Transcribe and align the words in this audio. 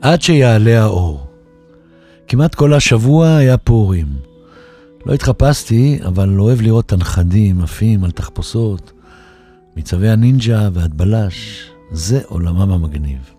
עד 0.00 0.22
שיעלה 0.22 0.82
האור. 0.82 1.26
כמעט 2.28 2.54
כל 2.54 2.74
השבוע 2.74 3.36
היה 3.36 3.56
פורים. 3.56 4.06
לא 5.06 5.14
התחפשתי, 5.14 5.98
אבל 6.06 6.40
אוהב 6.40 6.60
לראות 6.60 6.86
את 6.86 6.92
הנכדים 6.92 7.62
עפים 7.62 8.04
על 8.04 8.10
תחפושות, 8.10 8.92
מצווי 9.76 10.08
הנינג'ה 10.08 10.68
ועד 10.72 10.94
בלש. 10.98 11.70
זה 11.90 12.20
עולמם 12.26 12.70
המגניב. 12.70 13.30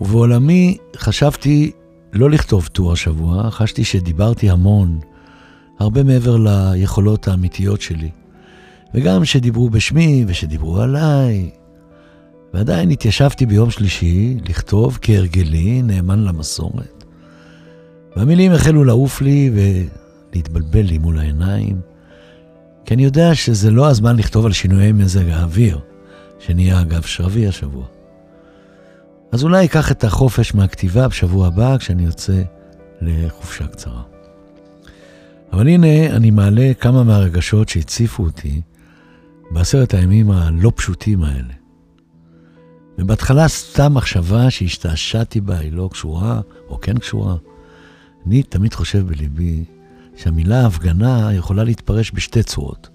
ובעולמי 0.00 0.76
חשבתי 0.96 1.70
לא 2.12 2.30
לכתוב 2.30 2.66
טור 2.66 2.92
השבוע, 2.92 3.50
חשתי 3.50 3.84
שדיברתי 3.84 4.50
המון, 4.50 5.00
הרבה 5.78 6.02
מעבר 6.02 6.36
ליכולות 6.36 7.28
האמיתיות 7.28 7.80
שלי. 7.80 8.10
וגם 8.94 9.24
שדיברו 9.24 9.70
בשמי 9.70 10.24
ושדיברו 10.28 10.80
עליי. 10.80 11.50
ועדיין 12.56 12.90
התיישבתי 12.90 13.46
ביום 13.46 13.70
שלישי 13.70 14.36
לכתוב 14.48 14.98
כהרגלי, 15.02 15.82
נאמן 15.82 16.24
למסורת. 16.24 17.04
והמילים 18.16 18.52
החלו 18.52 18.84
לעוף 18.84 19.20
לי 19.20 19.50
ולהתבלבל 19.54 20.80
לי 20.80 20.98
מול 20.98 21.18
העיניים, 21.18 21.80
כי 22.84 22.94
אני 22.94 23.04
יודע 23.04 23.34
שזה 23.34 23.70
לא 23.70 23.88
הזמן 23.88 24.16
לכתוב 24.16 24.46
על 24.46 24.52
שינויי 24.52 24.92
מזג 24.92 25.28
האוויר, 25.28 25.78
שנהיה 26.38 26.80
אגב 26.80 27.02
שרבי 27.02 27.46
השבוע. 27.46 27.84
אז 29.32 29.44
אולי 29.44 29.64
אקח 29.64 29.92
את 29.92 30.04
החופש 30.04 30.54
מהכתיבה 30.54 31.08
בשבוע 31.08 31.46
הבא 31.46 31.76
כשאני 31.78 32.04
יוצא 32.04 32.42
לחופשה 33.00 33.66
קצרה. 33.66 34.02
אבל 35.52 35.68
הנה, 35.68 36.16
אני 36.16 36.30
מעלה 36.30 36.72
כמה 36.80 37.04
מהרגשות 37.04 37.68
שהציפו 37.68 38.22
אותי 38.22 38.60
בעשרת 39.50 39.94
הימים 39.94 40.30
הלא 40.30 40.72
פשוטים 40.76 41.22
האלה. 41.22 41.65
ובהתחלה 42.98 43.48
סתם 43.48 43.94
מחשבה 43.94 44.50
שהשתעשעתי 44.50 45.40
בה, 45.40 45.58
היא 45.58 45.72
לא 45.72 45.88
קשורה, 45.92 46.40
או 46.68 46.80
כן 46.80 46.98
קשורה. 46.98 47.36
אני 48.26 48.42
תמיד 48.42 48.74
חושב 48.74 49.06
בליבי 49.06 49.64
שהמילה 50.16 50.66
הפגנה 50.66 51.34
יכולה 51.34 51.64
להתפרש 51.64 52.12
בשתי 52.14 52.42
צורות. 52.42 52.88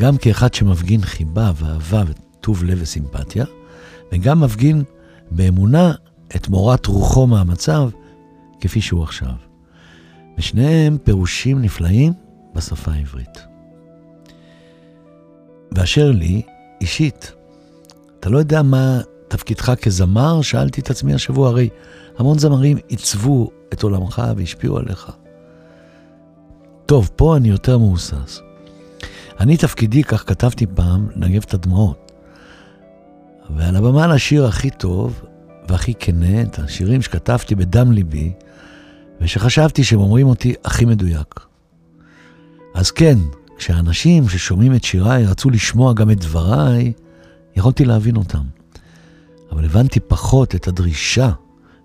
גם 0.00 0.16
כאחד 0.16 0.54
שמפגין 0.54 1.02
חיבה 1.02 1.52
ואהבה 1.56 2.02
וטוב 2.06 2.64
לב 2.64 2.78
וסימפתיה, 2.80 3.44
וגם 4.12 4.40
מפגין 4.40 4.82
באמונה 5.30 5.92
את 6.36 6.48
מורת 6.48 6.86
רוחו 6.86 7.26
מהמצב 7.26 7.88
כפי 8.60 8.80
שהוא 8.80 9.02
עכשיו. 9.02 9.34
ושניהם 10.38 10.98
פירושים 10.98 11.62
נפלאים 11.62 12.12
בשפה 12.54 12.92
העברית. 12.92 13.42
ואשר 15.72 16.10
לי, 16.10 16.42
אישית, 16.80 17.32
אתה 18.20 18.30
לא 18.30 18.38
יודע 18.38 18.62
מה 18.62 19.00
תפקידך 19.32 19.72
כזמר? 19.82 20.42
שאלתי 20.42 20.80
את 20.80 20.90
עצמי 20.90 21.14
השבוע, 21.14 21.48
הרי 21.48 21.68
המון 22.18 22.38
זמרים 22.38 22.78
עיצבו 22.88 23.50
את 23.72 23.82
עולמך 23.82 24.22
והשפיעו 24.36 24.78
עליך. 24.78 25.10
טוב, 26.86 27.10
פה 27.16 27.36
אני 27.36 27.48
יותר 27.48 27.78
מהוסס. 27.78 28.40
אני 29.40 29.56
תפקידי, 29.56 30.04
כך 30.04 30.28
כתבתי 30.28 30.66
פעם, 30.74 31.08
לנגב 31.16 31.42
את 31.46 31.54
הדמעות. 31.54 32.12
ועל 33.56 33.76
הבמה 33.76 34.06
לשיר 34.06 34.46
הכי 34.46 34.70
טוב 34.70 35.22
והכי 35.68 35.94
כנה, 35.98 36.42
את 36.42 36.58
השירים 36.58 37.02
שכתבתי 37.02 37.54
בדם 37.54 37.92
ליבי, 37.92 38.32
ושחשבתי 39.20 39.84
שהם 39.84 40.00
אומרים 40.00 40.26
אותי 40.26 40.54
הכי 40.64 40.84
מדויק. 40.84 41.40
אז 42.74 42.90
כן, 42.90 43.18
כשאנשים 43.58 44.28
ששומעים 44.28 44.74
את 44.74 44.84
שיריי 44.84 45.26
רצו 45.26 45.50
לשמוע 45.50 45.92
גם 45.92 46.10
את 46.10 46.20
דבריי, 46.20 46.92
יכולתי 47.56 47.84
להבין 47.84 48.16
אותם. 48.16 48.61
אבל 49.52 49.64
הבנתי 49.64 50.00
פחות 50.00 50.54
את 50.54 50.68
הדרישה 50.68 51.30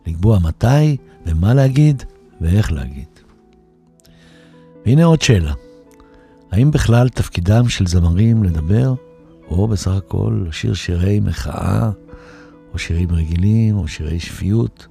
לקבוע 0.07 0.39
מתי 0.39 0.97
ומה 1.25 1.53
להגיד 1.53 2.03
ואיך 2.41 2.71
להגיד. 2.71 3.07
והנה 4.85 5.05
עוד 5.05 5.21
שאלה. 5.21 5.53
האם 6.51 6.71
בכלל 6.71 7.09
תפקידם 7.09 7.69
של 7.69 7.87
זמרים 7.87 8.43
לדבר, 8.43 8.93
או 9.49 9.67
בסך 9.67 9.91
הכל 9.91 10.43
לשיר 10.47 10.73
שירי 10.73 11.19
מחאה, 11.19 11.91
או 12.73 12.79
שירים 12.79 13.11
רגילים, 13.11 13.77
או 13.77 13.87
שירי 13.87 14.19
שפיות, 14.19 14.87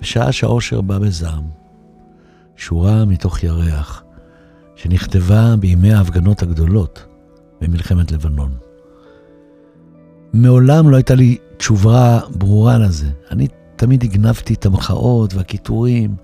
בשעה 0.00 0.32
שהאושר 0.32 0.80
בא 0.80 0.98
בזעם? 0.98 1.44
שורה 2.56 3.04
מתוך 3.04 3.42
ירח, 3.42 4.02
שנכתבה 4.76 5.56
בימי 5.56 5.92
ההפגנות 5.92 6.42
הגדולות 6.42 7.04
במלחמת 7.60 8.12
לבנון. 8.12 8.69
מעולם 10.32 10.90
לא 10.90 10.96
הייתה 10.96 11.14
לי 11.14 11.38
תשובה 11.56 12.20
ברורה 12.34 12.78
לזה. 12.78 13.10
אני 13.30 13.48
תמיד 13.76 14.04
הגנבתי 14.04 14.54
את 14.54 14.66
המחאות 14.66 15.34
והקיטורים, 15.34 16.14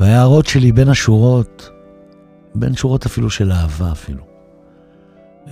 וההערות 0.00 0.46
שלי 0.46 0.72
בין 0.72 0.88
השורות, 0.88 1.70
בין 2.54 2.74
שורות 2.74 3.06
אפילו 3.06 3.30
של 3.30 3.52
אהבה 3.52 3.92
אפילו. 3.92 4.22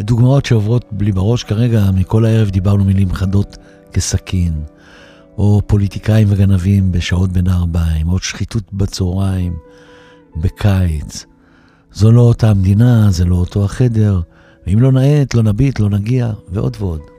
דוגמאות 0.01 0.47
שעוברות 0.47 0.85
בלי 0.91 1.13
בראש, 1.13 1.45
כרגע 1.45 1.91
מכל 1.95 2.25
הערב 2.25 2.51
דיברנו 2.51 2.85
מילים 2.85 3.13
חדות 3.13 3.57
כסכין, 3.93 4.63
או 5.39 5.63
פוליטיקאים 5.67 6.29
וגנבים 6.31 6.93
בשעות 6.93 7.33
בין 7.33 7.49
הארבעים, 7.49 8.09
או 8.09 8.19
שחיתות 8.19 8.73
בצהריים, 8.73 9.57
בקיץ. 10.37 11.27
זו 11.93 12.13
לא 12.13 12.21
אותה 12.21 12.51
המדינה, 12.51 13.11
זה 13.11 13.25
לא 13.25 13.37
אותו 13.37 13.65
החדר, 13.65 14.21
ואם 14.67 14.81
לא 14.81 14.93
נאט, 14.93 15.35
לא 15.35 15.43
נביט, 15.43 15.81
לא 15.81 15.91
נגיע, 15.91 16.33
ועוד 16.53 16.77
ועוד. 16.81 17.16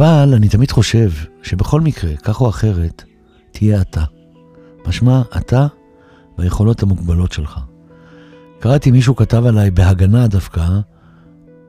אבל 0.00 0.34
אני 0.34 0.48
תמיד 0.48 0.70
חושב 0.70 1.10
שבכל 1.42 1.80
מקרה, 1.80 2.16
כך 2.16 2.40
או 2.40 2.48
אחרת, 2.48 3.04
תהיה 3.52 3.80
אתה. 3.80 4.04
משמע, 4.86 5.22
אתה 5.36 5.66
והיכולות 6.38 6.82
המוגבלות 6.82 7.32
שלך. 7.32 7.60
קראתי 8.58 8.90
מישהו 8.90 9.16
כתב 9.16 9.46
עליי 9.46 9.70
בהגנה 9.70 10.26
דווקא, 10.26 10.66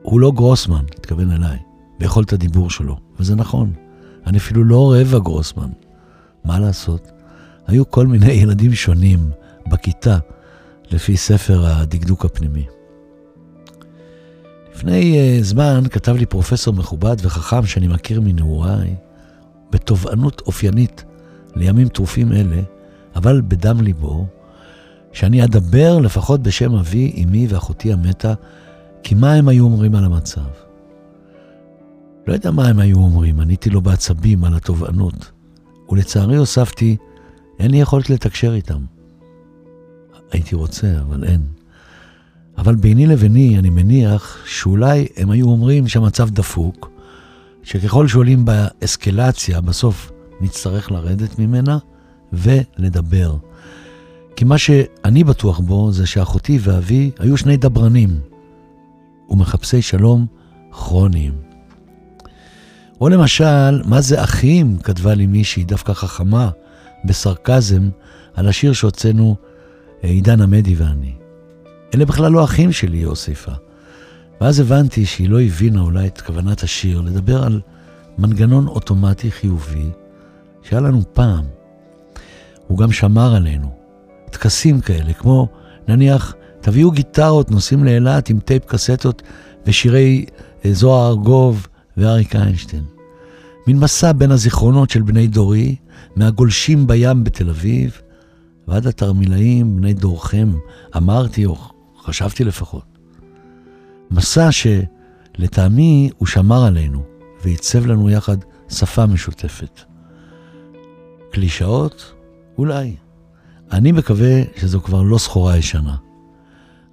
הוא 0.02 0.20
לא 0.20 0.32
גרוסמן, 0.32 0.84
התכוון 0.98 1.30
אליי, 1.30 1.58
ביכולת 1.98 2.32
הדיבור 2.32 2.70
שלו, 2.70 2.96
וזה 3.20 3.34
נכון. 3.34 3.72
אני 4.26 4.38
אפילו 4.38 4.64
לא 4.64 4.94
רבע 4.96 5.18
גרוסמן. 5.18 5.70
מה 6.44 6.58
לעשות? 6.58 7.10
היו 7.66 7.90
כל 7.90 8.06
מיני 8.06 8.32
ילדים 8.32 8.74
שונים 8.74 9.30
בכיתה, 9.70 10.18
לפי 10.90 11.16
ספר 11.16 11.66
הדקדוק 11.66 12.24
הפנימי. 12.24 12.66
לפני 14.74 15.16
uh, 15.40 15.44
זמן 15.44 15.82
כתב 15.90 16.16
לי 16.16 16.26
פרופסור 16.26 16.74
מכובד 16.74 17.16
וחכם 17.22 17.66
שאני 17.66 17.88
מכיר 17.88 18.20
מנעוריי, 18.20 18.94
בתובענות 19.70 20.42
אופיינית 20.46 21.04
לימים 21.56 21.88
טרופים 21.88 22.32
אלה, 22.32 22.62
אבל 23.16 23.40
בדם 23.40 23.80
ליבו, 23.80 24.26
שאני 25.12 25.44
אדבר 25.44 25.98
לפחות 25.98 26.42
בשם 26.42 26.74
אבי, 26.74 27.24
אמי 27.24 27.46
ואחותי 27.50 27.92
המתה, 27.92 28.34
כי 29.02 29.14
מה 29.14 29.32
הם 29.32 29.48
היו 29.48 29.64
אומרים 29.64 29.94
על 29.94 30.04
המצב? 30.04 30.40
לא 32.26 32.32
יודע 32.32 32.50
מה 32.50 32.68
הם 32.68 32.78
היו 32.78 32.96
אומרים, 32.96 33.40
עניתי 33.40 33.70
לו 33.70 33.80
בעצבים 33.80 34.44
על 34.44 34.54
התובענות, 34.54 35.30
ולצערי 35.88 36.36
הוספתי, 36.36 36.96
אין 37.58 37.70
לי 37.70 37.76
יכולת 37.76 38.10
לתקשר 38.10 38.54
איתם. 38.54 38.84
הייתי 40.30 40.54
רוצה, 40.54 41.00
אבל 41.00 41.24
אין. 41.24 41.61
אבל 42.58 42.74
ביני 42.74 43.06
לביני, 43.06 43.58
אני 43.58 43.70
מניח 43.70 44.38
שאולי 44.46 45.06
הם 45.16 45.30
היו 45.30 45.46
אומרים 45.46 45.88
שהמצב 45.88 46.30
דפוק, 46.30 46.90
שככל 47.62 48.08
שעולים 48.08 48.44
באסקלציה, 48.44 49.60
בסוף 49.60 50.12
נצטרך 50.40 50.90
לרדת 50.90 51.38
ממנה 51.38 51.78
ולדבר. 52.32 53.36
כי 54.36 54.44
מה 54.44 54.58
שאני 54.58 55.24
בטוח 55.24 55.60
בו 55.60 55.92
זה 55.92 56.06
שאחותי 56.06 56.58
ואבי 56.62 57.10
היו 57.18 57.36
שני 57.36 57.56
דברנים 57.56 58.20
ומחפשי 59.28 59.82
שלום 59.82 60.26
כרוניים. 60.72 61.32
או 63.00 63.08
למשל, 63.08 63.82
מה 63.84 64.00
זה 64.00 64.24
אחים? 64.24 64.76
כתבה 64.78 65.14
לי 65.14 65.26
מישהי, 65.26 65.64
דווקא 65.64 65.92
חכמה, 65.92 66.50
בסרקזם, 67.04 67.88
על 68.34 68.48
השיר 68.48 68.72
שהוצאנו 68.72 69.36
עידן 70.02 70.40
עמדי 70.40 70.74
ואני. 70.74 71.21
אלה 71.94 72.04
בכלל 72.04 72.32
לא 72.32 72.44
אחים 72.44 72.72
שלי, 72.72 72.98
היא 72.98 73.06
הוסיפה. 73.06 73.52
ואז 74.40 74.60
הבנתי 74.60 75.06
שהיא 75.06 75.30
לא 75.30 75.40
הבינה 75.40 75.80
אולי 75.80 76.06
את 76.06 76.20
כוונת 76.20 76.62
השיר, 76.62 77.00
לדבר 77.00 77.44
על 77.44 77.60
מנגנון 78.18 78.66
אוטומטי 78.66 79.30
חיובי 79.30 79.86
שהיה 80.62 80.80
לנו 80.80 81.02
פעם. 81.12 81.44
הוא 82.66 82.78
גם 82.78 82.92
שמר 82.92 83.34
עלינו. 83.34 83.70
טקסים 84.30 84.80
כאלה, 84.80 85.12
כמו 85.12 85.48
נניח, 85.88 86.34
תביאו 86.60 86.90
גיטרות, 86.90 87.50
נוסעים 87.50 87.84
לאילת 87.84 88.30
עם 88.30 88.40
טייפ 88.40 88.66
קסטות 88.66 89.22
ושירי 89.66 90.26
אה, 90.64 90.72
זוהר 90.72 91.08
ארגוב 91.08 91.66
ואריק 91.96 92.36
איינשטיין. 92.36 92.84
מין 93.66 93.78
מסע 93.78 94.12
בין 94.12 94.30
הזיכרונות 94.30 94.90
של 94.90 95.02
בני 95.02 95.26
דורי, 95.26 95.76
מהגולשים 96.16 96.86
בים 96.86 97.24
בתל 97.24 97.50
אביב, 97.50 98.00
ועד 98.68 98.86
התרמילאים 98.86 99.76
בני 99.76 99.94
דורכם, 99.94 100.52
אמרתי, 100.96 101.46
או 101.46 101.56
חשבתי 102.04 102.44
לפחות. 102.44 102.84
מסע 104.10 104.48
שלטעמי 104.52 106.10
הוא 106.18 106.28
שמר 106.28 106.64
עלינו 106.64 107.02
ועיצב 107.44 107.86
לנו 107.86 108.10
יחד 108.10 108.36
שפה 108.68 109.06
משותפת. 109.06 109.80
קלישאות? 111.30 112.14
אולי. 112.58 112.96
אני 113.72 113.92
מקווה 113.92 114.42
שזו 114.56 114.80
כבר 114.80 115.02
לא 115.02 115.18
סחורה 115.18 115.56
ישנה. 115.56 115.96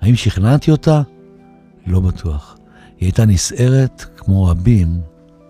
האם 0.01 0.15
שכנעתי 0.15 0.71
אותה? 0.71 1.01
לא 1.87 1.99
בטוח. 1.99 2.57
היא 2.99 3.07
הייתה 3.07 3.25
נסערת 3.25 4.05
כמו 4.17 4.45
רבים 4.45 5.01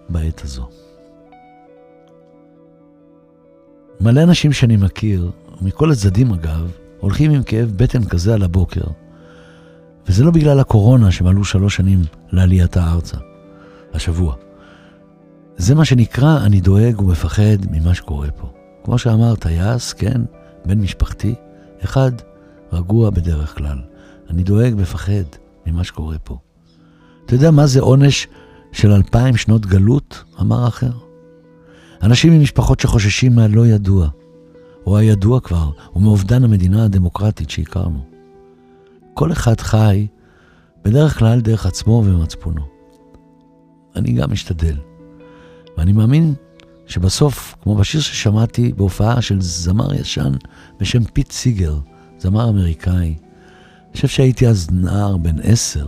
בעת 0.10 0.42
הזו. 0.44 0.70
מלא 4.02 4.24
אנשים 4.24 4.54
שאני 4.54 4.78
מכיר, 4.78 5.32
מכל 5.62 5.92
הצדדים 5.92 6.34
אגב, 6.34 6.72
הולכים 7.00 7.32
עם 7.32 7.44
כאב 7.44 7.72
בטן 7.76 8.06
כזה 8.06 8.34
על 8.34 8.44
הבוקר. 8.44 8.84
וזה 10.10 10.24
לא 10.24 10.32
בגלל 10.32 10.60
הקורונה 10.60 11.12
שמלאו 11.12 11.44
שלוש 11.44 11.76
שנים 11.76 12.02
לעלייתה 12.32 12.92
ארצה, 12.92 13.18
השבוע. 13.94 14.36
זה 15.58 15.76
מה 15.76 15.86
שנקרא, 15.86 16.38
אני 16.46 16.62
דואג 16.62 17.02
ומפחד 17.02 17.58
ממה 17.72 17.94
שקורה 17.94 18.32
פה. 18.32 18.48
כמו 18.84 18.98
שאמר 18.98 19.36
טייס, 19.36 19.94
כן, 19.94 20.22
בן 20.66 20.80
משפחתי, 20.80 21.36
אחד, 21.84 22.12
רגוע 22.74 23.10
בדרך 23.10 23.58
כלל. 23.58 23.78
אני 24.30 24.44
דואג, 24.44 24.74
מפחד 24.78 25.24
ממה 25.66 25.84
שקורה 25.84 26.18
פה. 26.24 26.38
אתה 27.26 27.36
יודע 27.36 27.52
מה 27.52 27.68
זה 27.68 27.82
עונש 27.82 28.28
של 28.72 28.92
אלפיים 28.92 29.38
שנות 29.38 29.66
גלות? 29.66 30.24
אמר 30.42 30.68
אחר. 30.68 30.92
אנשים 32.04 32.34
ממשפחות 32.34 32.80
שחוששים 32.80 33.36
מהלא 33.36 33.68
ידוע, 33.68 34.08
או 34.86 34.98
הידוע 34.98 35.40
כבר, 35.40 35.70
ומאובדן 35.96 36.44
המדינה 36.44 36.86
הדמוקרטית 36.86 37.50
שהכרנו. 37.50 38.09
כל 39.20 39.32
אחד 39.32 39.60
חי 39.60 40.08
בדרך 40.84 41.20
כלל 41.20 41.42
דרך 41.42 41.66
עצמו 41.66 42.04
ומצפונו. 42.06 42.62
אני 43.96 44.12
גם 44.12 44.32
משתדל. 44.32 44.76
ואני 45.78 45.92
מאמין 45.92 46.34
שבסוף, 46.88 47.56
כמו 47.62 47.76
בשיר 47.76 48.02
ששמעתי 48.02 48.74
בהופעה 48.74 49.22
של 49.22 49.42
זמר 49.42 49.94
ישן 49.94 50.32
בשם 50.80 51.04
פיט 51.04 51.32
סיגר, 51.32 51.80
זמר 52.20 52.50
אמריקאי, 52.50 52.96
אני 53.08 53.94
חושב 53.94 54.08
שהייתי 54.08 54.48
אז 54.48 54.68
נער 54.72 55.18
בן 55.18 55.36
עשר, 55.44 55.88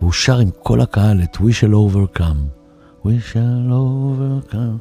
והוא 0.00 0.12
שר 0.12 0.38
עם 0.38 0.50
כל 0.62 0.80
הקהל 0.80 1.22
את 1.22 1.36
We 1.36 1.50
shall 1.60 1.72
overcome. 1.72 2.40
We 3.04 3.32
shall 3.32 3.70
overcome. 3.70 4.78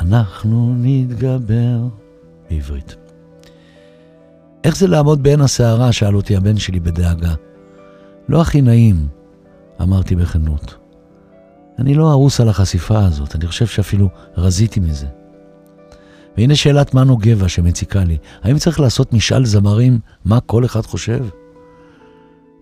אנחנו 0.00 0.74
נתגבר. 0.76 1.78
בעברית. 2.50 3.05
איך 4.66 4.76
זה 4.76 4.86
לעמוד 4.86 5.22
בעין 5.22 5.40
הסערה? 5.40 5.92
שאל 5.92 6.16
אותי 6.16 6.36
הבן 6.36 6.56
שלי 6.56 6.80
בדאגה. 6.80 7.34
לא 8.28 8.40
הכי 8.40 8.62
נעים, 8.62 9.06
אמרתי 9.82 10.16
בכנות. 10.16 10.74
אני 11.78 11.94
לא 11.94 12.10
ארוס 12.10 12.40
על 12.40 12.48
החשיפה 12.48 13.04
הזאת, 13.04 13.36
אני 13.36 13.46
חושב 13.46 13.66
שאפילו 13.66 14.08
רזיתי 14.36 14.80
מזה. 14.80 15.06
והנה 16.36 16.56
שאלת 16.56 16.94
מנו 16.94 17.16
גבע 17.16 17.48
שמציקה 17.48 18.04
לי, 18.04 18.18
האם 18.42 18.58
צריך 18.58 18.80
לעשות 18.80 19.12
משאל 19.12 19.44
זמרים 19.44 19.98
מה 20.24 20.40
כל 20.40 20.64
אחד 20.64 20.86
חושב? 20.86 21.24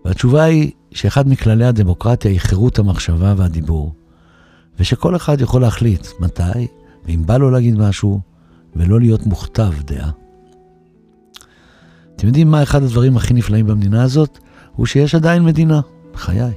והתשובה 0.05 0.43
היא 0.43 0.71
שאחד 0.91 1.27
מכללי 1.29 1.65
הדמוקרטיה 1.65 2.31
היא 2.31 2.39
חירות 2.39 2.79
המחשבה 2.79 3.33
והדיבור, 3.37 3.93
ושכל 4.79 5.15
אחד 5.15 5.41
יכול 5.41 5.61
להחליט 5.61 6.07
מתי, 6.19 6.67
ואם 7.05 7.23
בא 7.25 7.37
לו 7.37 7.51
להגיד 7.51 7.77
משהו, 7.77 8.19
ולא 8.75 8.99
להיות 8.99 9.25
מוכתב 9.25 9.71
דעה. 9.85 10.24
אתם 12.15 12.27
יודעים 12.27 12.51
מה 12.51 12.63
אחד 12.63 12.83
הדברים 12.83 13.17
הכי 13.17 13.33
נפלאים 13.33 13.67
במדינה 13.67 14.03
הזאת? 14.03 14.39
הוא 14.75 14.85
שיש 14.85 15.15
עדיין 15.15 15.43
מדינה, 15.43 15.81
בחיי. 16.13 16.53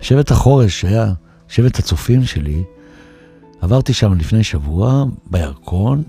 שבט 0.00 0.30
החורש, 0.30 0.80
שהיה 0.80 1.12
שבט 1.48 1.78
הצופים 1.78 2.24
שלי, 2.24 2.64
עברתי 3.60 3.92
שם 3.92 4.14
לפני 4.14 4.44
שבוע, 4.44 5.04
בירקון, 5.30 6.02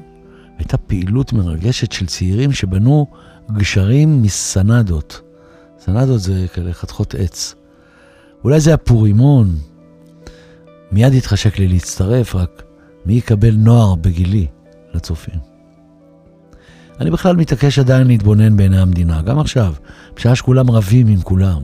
הייתה 0.58 0.78
פעילות 0.78 1.34
מרגשת 1.34 1.92
של 1.92 2.06
צעירים 2.06 2.52
שבנו 2.52 3.08
גשרים 3.52 4.22
מסנדות. 4.22 5.22
סנדות 5.80 6.22
זה 6.22 6.46
כאלה 6.54 6.74
חתכות 6.74 7.16
עץ. 7.16 7.56
אולי 8.44 8.60
זה 8.60 8.74
הפורימון. 8.74 9.56
מיד 10.92 11.14
התחשק 11.14 11.60
לי 11.60 11.68
להצטרף, 11.68 12.36
רק 12.36 12.64
מי 13.06 13.14
יקבל 13.14 13.56
נוער 13.56 13.96
בגילי 13.96 14.48
לצופים? 14.94 15.57
אני 17.00 17.12
בכלל 17.12 17.36
מתעקש 17.36 17.80
עדיין 17.80 18.08
להתבונן 18.08 18.58
בעיני 18.58 18.80
המדינה, 18.80 19.22
גם 19.22 19.40
עכשיו, 19.40 19.74
בשעה 20.16 20.36
שכולם 20.36 20.72
רבים 20.72 21.08
עם 21.08 21.22
כולם. 21.22 21.62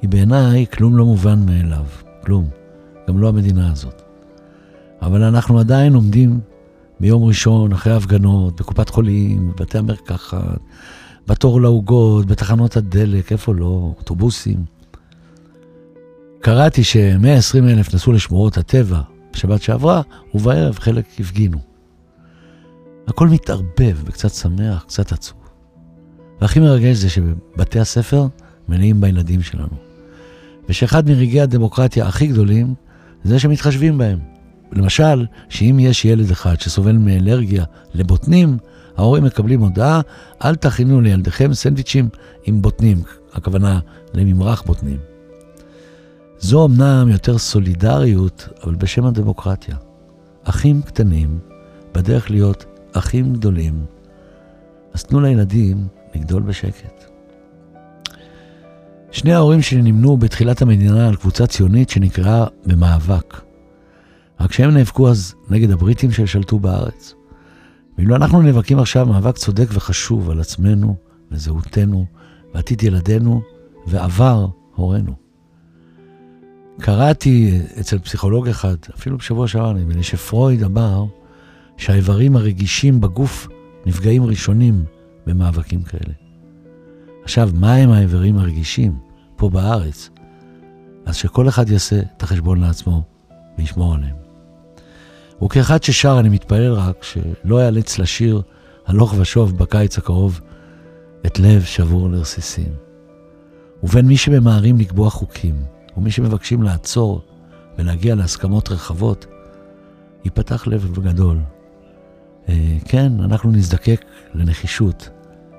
כי 0.00 0.06
בעיניי 0.06 0.66
כלום 0.72 0.96
לא 0.96 1.04
מובן 1.04 1.46
מאליו, 1.46 1.84
כלום, 2.24 2.48
גם 3.08 3.18
לא 3.18 3.28
המדינה 3.28 3.72
הזאת. 3.72 4.02
אבל 5.02 5.22
אנחנו 5.22 5.58
עדיין 5.58 5.94
עומדים 5.94 6.40
ביום 7.00 7.24
ראשון, 7.24 7.72
אחרי 7.72 7.92
הפגנות, 7.92 8.60
בקופת 8.60 8.88
חולים, 8.88 9.52
בבתי 9.56 9.78
המרקחת, 9.78 10.58
בתור 11.28 11.60
לעוגות, 11.60 12.26
בתחנות 12.26 12.76
הדלק, 12.76 13.32
איפה 13.32 13.54
לא, 13.54 13.92
אוטובוסים. 13.98 14.64
קראתי 16.40 16.84
ש-120 16.84 17.58
אלף 17.68 17.94
נסעו 17.94 18.12
לשמורות 18.12 18.58
הטבע 18.58 19.00
בשבת 19.32 19.62
שעברה, 19.62 20.02
ובערב 20.34 20.78
חלק 20.78 21.04
הפגינו. 21.20 21.73
הכל 23.06 23.28
מתערבב 23.28 23.96
וקצת 24.04 24.30
שמח, 24.30 24.84
קצת 24.88 25.12
עצוב. 25.12 25.36
והכי 26.40 26.60
מרגש 26.60 26.96
זה 26.96 27.10
שבתי 27.10 27.80
הספר 27.80 28.26
מלאים 28.68 29.00
בילדים 29.00 29.42
שלנו. 29.42 29.76
ושאחד 30.68 31.08
מרגעי 31.08 31.40
הדמוקרטיה 31.40 32.06
הכי 32.06 32.26
גדולים 32.26 32.74
זה 33.24 33.38
שמתחשבים 33.38 33.98
בהם. 33.98 34.18
למשל, 34.72 35.26
שאם 35.48 35.76
יש 35.80 36.04
ילד 36.04 36.30
אחד 36.30 36.60
שסובל 36.60 36.92
מאלרגיה 36.96 37.64
לבוטנים, 37.94 38.58
ההורים 38.96 39.24
מקבלים 39.24 39.60
הודעה, 39.60 40.00
אל 40.44 40.54
תכינו 40.54 41.00
לילדיכם 41.00 41.54
סנדוויצ'ים 41.54 42.08
עם 42.44 42.62
בוטנים, 42.62 43.02
הכוונה 43.32 43.80
לממרח 44.14 44.62
בוטנים. 44.62 44.98
זו 46.38 46.66
אמנם 46.66 47.08
יותר 47.08 47.38
סולידריות, 47.38 48.48
אבל 48.64 48.74
בשם 48.74 49.04
הדמוקרטיה. 49.04 49.76
אחים 50.44 50.82
קטנים 50.82 51.38
בדרך 51.94 52.30
להיות 52.30 52.64
אחים 52.94 53.32
גדולים, 53.32 53.84
אז 54.94 55.04
תנו 55.04 55.20
לילדים 55.20 55.86
לגדול 56.14 56.42
בשקט. 56.42 57.04
שני 59.10 59.32
ההורים 59.32 59.62
שלי 59.62 59.82
נמנו 59.82 60.16
בתחילת 60.16 60.62
המדינה 60.62 61.08
על 61.08 61.16
קבוצה 61.16 61.46
ציונית 61.46 61.90
שנקראה 61.90 62.46
במאבק. 62.66 63.40
רק 64.40 64.52
שהם 64.52 64.70
נאבקו 64.70 65.08
אז 65.08 65.34
נגד 65.50 65.70
הבריטים 65.70 66.12
ששלטו 66.12 66.58
בארץ. 66.58 67.14
ואילו 67.98 68.16
אנחנו 68.16 68.42
נאבקים 68.42 68.78
עכשיו 68.78 69.06
מאבק 69.06 69.36
צודק 69.36 69.66
וחשוב 69.72 70.30
על 70.30 70.40
עצמנו 70.40 70.96
וזהותנו 71.30 72.06
ועתיד 72.54 72.82
ילדינו 72.82 73.42
ועבר 73.86 74.46
הורינו. 74.74 75.14
קראתי 76.80 77.60
אצל 77.80 77.98
פסיכולוג 77.98 78.48
אחד, 78.48 78.76
אפילו 78.94 79.18
בשבוע 79.18 79.48
שעבר, 79.48 79.72
נדמה 79.72 79.94
לי, 79.94 80.02
שפרויד 80.02 80.62
אמר 80.62 81.04
שהאיברים 81.76 82.36
הרגישים 82.36 83.00
בגוף 83.00 83.48
נפגעים 83.86 84.24
ראשונים 84.24 84.84
במאבקים 85.26 85.82
כאלה. 85.82 86.14
עכשיו, 87.22 87.50
מה 87.54 87.74
הם 87.74 87.90
האיברים 87.90 88.38
הרגישים 88.38 88.98
פה 89.36 89.48
בארץ? 89.48 90.10
אז 91.06 91.16
שכל 91.16 91.48
אחד 91.48 91.70
יעשה 91.70 92.00
את 92.16 92.22
החשבון 92.22 92.60
לעצמו 92.60 93.02
וישמור 93.58 93.94
עליהם. 93.94 94.16
וכאחד 95.42 95.82
ששר, 95.82 96.16
אני 96.20 96.28
מתפלל 96.28 96.72
רק 96.72 97.02
שלא 97.02 97.62
יאלץ 97.64 97.98
לשיר 97.98 98.42
הלוך 98.86 99.14
ושוב 99.18 99.58
בקיץ 99.58 99.98
הקרוב 99.98 100.40
את 101.26 101.38
לב 101.38 101.62
שבור 101.62 102.10
לרסיסים. 102.10 102.68
ובין 103.82 104.06
מי 104.06 104.16
שממהרים 104.16 104.78
לקבוע 104.78 105.10
חוקים, 105.10 105.54
ומי 105.96 106.10
שמבקשים 106.10 106.62
לעצור 106.62 107.22
ולהגיע 107.78 108.14
להסכמות 108.14 108.68
רחבות, 108.68 109.26
ייפתח 110.24 110.66
לב 110.66 110.98
גדול 111.02 111.38
כן, 112.84 113.12
אנחנו 113.20 113.50
נזדקק 113.50 114.04
לנחישות 114.34 115.08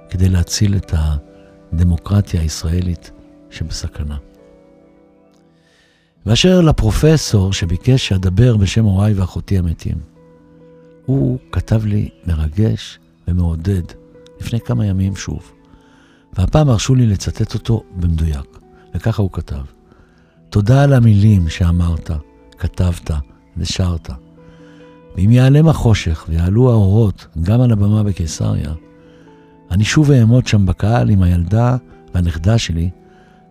כדי 0.10 0.30
להציל 0.30 0.76
את 0.76 0.94
הדמוקרטיה 0.98 2.42
הישראלית 2.42 3.12
שבסכנה. 3.50 4.18
ואשר 6.26 6.62
לפרופסור 6.62 7.54
שביקש 7.54 8.08
שאדבר 8.08 8.58
בשם 8.58 8.86
הוריי 8.86 9.14
ואחותי 9.14 9.58
המתים, 9.58 9.96
הוא 11.06 11.38
כתב 11.52 11.86
לי 11.86 12.10
מרגש 12.28 13.00
ומעודד 13.28 13.84
לפני 14.42 14.60
כמה 14.60 14.86
ימים 14.86 15.16
שוב, 15.16 15.52
והפעם 16.34 16.70
הרשו 16.70 16.96
לי 16.96 17.08
לצטט 17.08 17.54
אותו 17.54 17.84
במדויק, 17.96 18.58
וככה 18.96 19.22
הוא 19.22 19.32
כתב: 19.34 19.62
תודה 20.50 20.84
על 20.84 20.94
המילים 20.94 21.50
שאמרת, 21.50 22.12
כתבת 22.58 23.12
ושרת. 23.58 24.25
ואם 25.16 25.32
ייעלם 25.32 25.68
החושך 25.68 26.26
ויעלו 26.30 26.72
האורות 26.72 27.28
גם 27.42 27.62
על 27.62 27.72
הבמה 27.72 28.04
בקיסריה, 28.04 28.74
אני 29.72 29.84
שוב 29.84 30.12
אעמוד 30.12 30.48
שם 30.48 30.66
בקהל 30.66 31.10
עם 31.10 31.22
הילדה 31.22 31.78
והנכדה 32.14 32.58
שלי, 32.58 32.90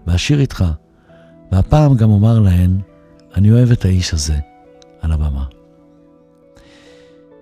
ואשיר 0.06 0.40
איתך, 0.40 0.64
והפעם 1.52 1.94
גם 1.94 2.11
אומר 2.11 2.40
להן, 2.40 2.78
אני 3.35 3.50
אוהב 3.50 3.71
את 3.71 3.85
האיש 3.85 4.14
הזה 4.14 4.37
על 5.00 5.12
הבמה. 5.12 5.44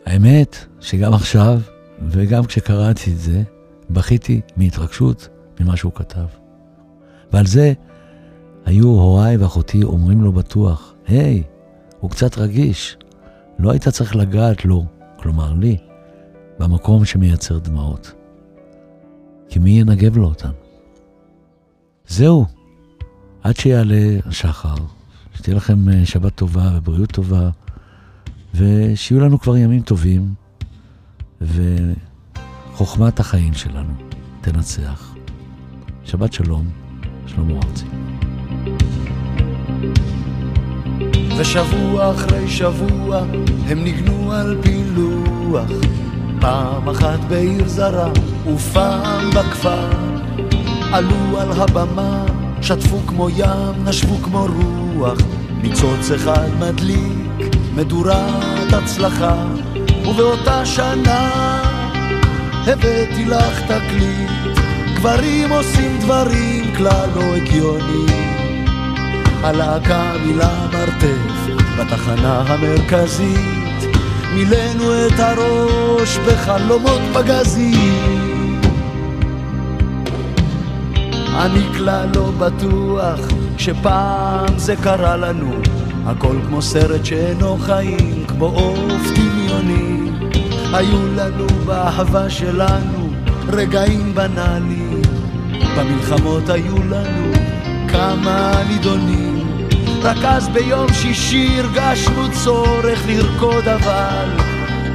האמת 0.07 0.57
שגם 0.81 1.15
עכשיו, 1.15 1.61
וגם 2.09 2.45
כשקראתי 2.45 3.13
את 3.13 3.19
זה, 3.19 3.43
בכיתי 3.91 4.41
מהתרגשות 4.57 5.29
ממה 5.61 5.77
שהוא 5.77 5.93
כתב. 5.95 6.27
ועל 7.33 7.47
זה 7.47 7.73
היו 8.65 8.87
הוריי 8.87 9.37
ואחותי 9.37 9.83
אומרים 9.83 10.23
לו 10.23 10.33
בטוח, 10.33 10.95
היי, 11.07 11.43
הוא 12.01 12.11
קצת 12.11 12.39
רגיש, 12.39 12.97
לא 13.59 13.71
היית 13.71 13.89
צריך 13.89 14.17
לגעת 14.17 14.65
לו, 14.65 14.85
כלומר 15.17 15.53
לי, 15.53 15.77
במקום 16.59 17.05
שמייצר 17.05 17.59
דמעות. 17.59 18.13
כי 19.49 19.59
מי 19.59 19.71
ינגב 19.71 20.17
לו 20.17 20.25
אותן? 20.25 20.51
זהו, 22.09 22.47
עד 23.43 23.57
שיעלה 23.57 24.19
השחר, 24.27 24.75
שתהיה 25.35 25.57
לכם 25.57 25.89
אה, 25.89 26.07
שבת 26.07 26.35
טובה 26.35 26.71
ובריאות 26.75 27.13
טובה, 27.13 27.51
ושיהיו 28.55 29.21
לנו 29.21 29.39
כבר 29.41 29.57
ימים 29.57 29.83
טובים, 29.83 30.35
וחוכמת 31.41 33.21
החיים 33.21 33.55
שלנו 33.55 33.95
תנצח. 34.41 35.15
שבת 36.05 36.33
שלום, 36.33 36.71
שלמה 37.27 37.55
ארצי. 37.55 37.87
ושבוע 41.37 42.11
אחרי 42.11 42.49
שבוע 42.49 43.21
הם 43.69 43.85
ניגנו 43.85 44.33
על 44.33 44.57
פילוח. 44.63 45.71
פעם 46.41 46.89
אחת 46.89 47.21
בעיר 47.29 47.69
זרה 47.69 48.09
ופעם 48.55 49.31
בכפר. 49.31 49.91
עלו 50.93 51.39
על 51.41 51.53
הבמה, 51.53 52.25
שטפו 52.63 52.99
כמו 53.07 53.31
ים, 53.31 53.85
נשבו 53.85 54.17
כמו 54.23 54.47
רוח. 54.47 55.19
ניצוץ 55.63 56.11
אחד 56.11 56.49
מדליק, 56.61 57.57
מדורת 57.75 58.73
הצלחה. 58.73 59.45
ובאותה 60.09 60.67
שנה 60.67 61.31
הבאתי 62.67 63.25
לך 63.25 63.63
תקליט. 63.63 64.31
גברים 64.95 65.53
עושים 65.53 65.99
דברים 66.01 66.75
כלל 66.77 67.09
לא 67.15 67.23
הגיוניים 67.23 68.42
הלהקה 69.43 70.13
מילה 70.27 70.67
מרתף 70.73 71.63
בתחנה 71.79 72.43
המרכזית 72.47 73.97
מילאנו 74.35 75.07
את 75.07 75.19
הראש 75.21 76.19
בחלומות 76.19 77.01
פגזים 77.15 78.61
אני 81.35 81.63
כלל 81.77 82.09
לא 82.15 82.31
בטוח 82.39 83.21
שפעם 83.59 84.59
זה 84.59 84.75
קרה 84.77 85.17
לנו 85.17 85.53
הכל 86.07 86.37
כמו 86.47 86.63
סרט 86.63 87.05
שאינו 87.05 87.57
חיים, 87.57 88.25
כמו 88.29 88.47
עוף 88.47 89.11
דמיוני. 89.15 90.11
היו 90.73 90.99
לנו 91.17 91.47
באהבה 91.67 92.31
שלנו 92.31 93.11
רגעים 93.49 94.15
בנאליים 94.15 95.03
במלחמות 95.77 96.49
היו 96.49 96.77
לנו 96.91 97.33
כמה 97.89 98.53
נידונים 98.69 99.32
רק 100.03 100.25
אז 100.25 100.49
ביום 100.49 100.93
שישי 100.93 101.59
הרגשנו 101.59 102.33
צורך 102.45 103.03
לרקוד 103.07 103.69
אבל 103.69 104.29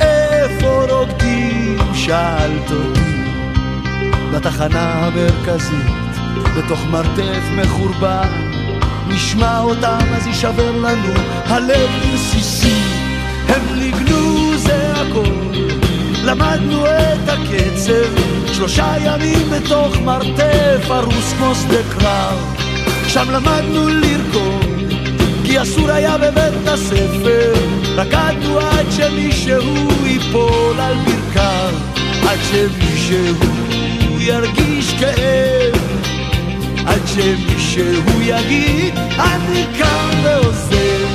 איפה 0.01 0.85
רוקדים? 0.89 1.77
שאלת 1.93 2.71
אותי. 2.71 3.31
בתחנה 4.33 4.93
המרכזית 4.93 6.17
בתוך 6.57 6.79
מרתף 6.91 7.43
מחורבן 7.55 8.51
נשמע 9.07 9.59
אותם 9.59 10.05
אז 10.15 10.27
יישבר 10.27 10.71
לנו 10.71 11.13
הלב 11.45 11.89
לרסיסי 12.03 12.81
הם 13.47 13.79
ניגנו 13.79 14.57
זה 14.57 14.93
הכל. 14.93 15.57
למדנו 16.23 16.85
את 16.85 17.29
הקצב 17.29 18.21
שלושה 18.53 18.93
ימים 19.05 19.49
בתוך 19.49 19.97
מרתף 19.97 20.91
ארוס 20.91 21.33
כמו 21.37 21.55
שדה 21.55 21.83
קרב. 21.99 22.57
שם 23.07 23.31
למדנו 23.31 23.87
לרקוד, 23.87 24.56
כי 25.47 25.61
אסור 25.61 25.91
היה 25.91 26.17
בבית 26.17 26.67
הספר. 26.67 27.53
רקדנו 27.95 28.59
עד 28.59 28.85
שמישהו 28.91 30.05
ייפול 30.05 30.79
על 30.79 30.95
ברכיו, 30.95 31.73
עד 32.27 32.39
שמישהו 32.51 33.47
ירגיש 34.19 34.93
כאב, 34.99 35.75
עד 36.85 37.01
שמישהו 37.05 38.21
יגיד, 38.21 38.93
אני 39.19 39.65
כאן 39.77 40.19
ועוזר. 40.23 41.05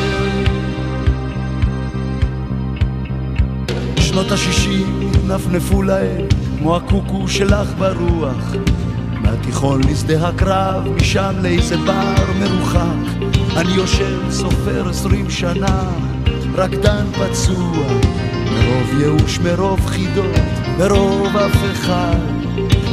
שנות 4.01 4.33
השישים 4.33 5.11
נפנפו 5.27 5.83
להם 5.83 6.27
כמו 6.59 6.77
הקוקו 6.77 7.29
שלך 7.29 7.69
ברוח 7.79 8.55
מהתיכון 9.33 9.81
לשדה 9.85 10.29
הקרב, 10.29 10.89
משם 10.89 11.35
לאיזה 11.43 11.77
בר 11.77 12.15
מרוחק. 12.41 13.27
אני 13.57 13.73
יושב, 13.73 14.21
סופר 14.31 14.89
עשרים 14.89 15.31
שנה, 15.31 15.91
רקדן 16.55 17.05
פצוע, 17.13 17.87
מרוב 18.53 19.01
ייאוש, 19.01 19.39
מרוב 19.39 19.87
חידות, 19.87 20.37
מרוב 20.79 21.37
אף 21.37 21.57
אחד. 21.73 22.19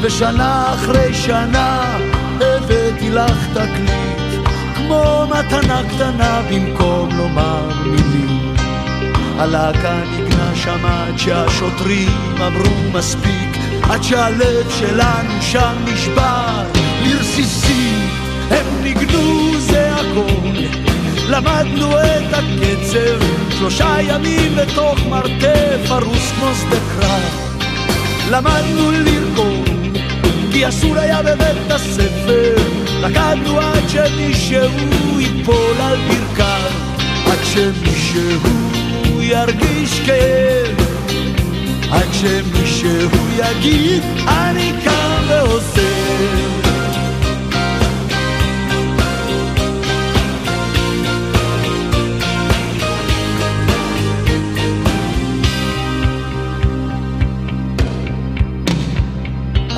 ושנה 0.01 0.73
אחרי 0.73 1.13
שנה 1.13 1.97
הבאתי 2.35 3.09
לך 3.09 3.47
תקליט, 3.53 4.47
כמו 4.75 5.25
מתנה 5.27 5.81
קטנה 5.89 6.41
במקום 6.51 7.09
לומר 7.17 7.69
מילים. 7.85 8.55
הלהקה 9.37 9.99
נגנה 10.11 10.55
שם 10.55 10.85
עד 10.85 11.17
שהשוטרים 11.17 12.35
אמרו 12.37 12.91
מספיק 12.93 13.58
עד 13.89 14.03
שהלב 14.03 14.69
שלנו 14.79 15.41
שם 15.41 15.75
נשבר. 15.85 16.63
לרסיסים 17.03 18.09
הם 18.49 18.83
ניגנו 18.83 19.59
זה 19.59 19.95
הכל. 19.95 20.59
למדנו 21.29 21.97
את 21.97 22.33
הקצב 22.33 23.25
שלושה 23.57 23.97
ימים 24.01 24.55
בתוך 24.55 24.99
מרתף 25.09 25.91
ארוס 25.91 26.31
כמו 26.31 26.49
שדה 26.55 26.79
קרב. 26.95 27.59
למדנו 28.31 28.91
לרקוד 28.91 29.97
כי 30.51 30.67
אסור 30.67 30.97
היה 30.97 31.21
בבית 31.21 31.71
הספר. 31.71 32.55
רקדנו 33.01 33.59
עד 33.59 33.89
שמישהו 33.89 35.19
ייפול 35.19 35.81
על 35.81 35.97
ברכיו. 36.07 36.71
עד 37.25 37.39
שמישהו 37.43 39.21
ירגיש 39.21 39.99
כאב 40.05 40.78
עד 41.91 42.07
שמישהו 42.13 43.09
יגיד 43.37 44.03
אני 44.27 44.73
כאן 44.83 45.23
ועוזר 45.27 46.59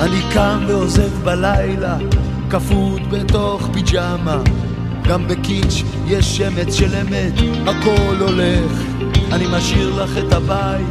אני 0.02 0.22
קם 0.34 0.64
ועוזב 0.66 1.24
בלילה, 1.24 1.96
כפות 2.50 3.00
בתוך 3.10 3.68
פיג'מה. 3.72 4.42
גם 5.04 5.28
בקיץ' 5.28 5.82
יש 6.06 6.36
שמץ 6.36 6.74
של 6.74 6.94
אמת, 6.94 7.32
הכל 7.66 8.16
הולך. 8.20 8.82
אני 9.32 9.44
משאיר 9.50 10.02
לך 10.02 10.10
את 10.18 10.32
הבית, 10.32 10.86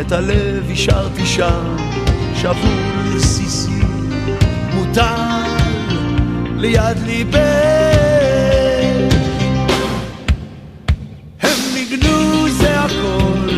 את 0.00 0.12
הלב 0.12 0.70
השארתי 0.72 1.26
שם, 1.26 1.76
שבור 2.34 2.54
לרסיסי, 3.04 3.80
מוטל 4.74 5.42
ליד 6.56 6.98
ליבך. 7.06 7.38
הם 11.42 11.58
ניגנו 11.74 12.48
זה 12.48 12.80
הכל, 12.80 13.50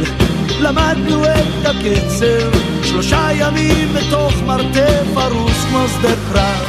למדנו 0.61 1.25
את 1.25 1.66
הקצב, 1.66 2.59
שלושה 2.85 3.28
ימים 3.35 3.88
בתוך 3.95 4.35
מרתף 4.47 5.16
ארוס 5.16 5.64
כמו 5.68 5.85
שדה 5.88 6.14
קרב. 6.33 6.66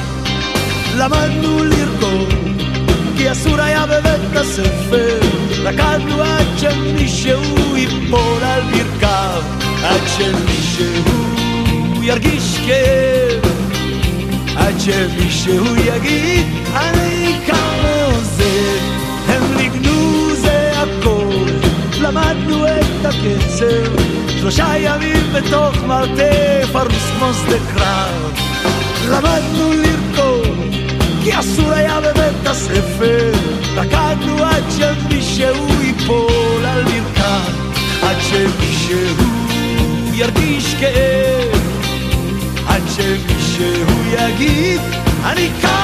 למדנו 0.97 1.63
לרקוד, 1.63 2.33
כי 3.17 3.31
אסור 3.31 3.61
היה 3.61 3.85
בבית 3.85 4.35
הספר, 4.35 5.19
רקדנו 5.63 6.21
עד 6.21 6.47
שמישהו 6.57 7.77
ייפול 7.77 8.43
על 8.43 8.61
ברכיו. 8.61 8.78
שמישהו 10.17 11.29
ירגיש 12.01 12.57
כאב, 12.67 13.51
עד 14.55 14.75
שמישהו 14.79 15.75
יגיד 15.75 16.47
אני 16.75 17.35
כאן 17.47 17.79
ועוזב, 17.83 18.79
הם 19.27 19.57
ניגנו 19.57 20.35
זה 20.35 20.71
הכל, 20.75 21.45
למדנו 22.01 22.65
את 22.67 23.05
הקצב, 23.05 24.01
שלושה 24.39 24.73
ימים 24.77 25.33
בתוך 25.33 25.83
מרתף 25.87 26.75
ארוס 26.75 27.09
כמו 27.17 27.33
שדה 27.33 27.57
קרב, 27.73 28.33
למדנו 29.09 29.73
לרקוד, 29.73 30.75
כי 31.23 31.39
אסור 31.39 31.71
היה 31.71 31.99
בבית 32.01 32.47
הספר, 32.47 33.31
רקדנו 33.75 34.43
עד 34.43 34.63
שמישהו 34.77 35.67
ייפול 35.81 36.65
על 36.65 36.78
להגיד, 45.39 45.55
אני 45.55 45.61
קם 45.61 45.69
ועושה. 45.69 45.78